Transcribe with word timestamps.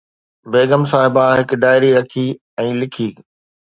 بيگم 0.51 0.83
صاحبه 0.91 1.23
هڪ 1.37 1.49
ڊائري 1.63 1.91
رکي 1.99 2.27
۽ 2.67 2.69
لکي 2.83 3.07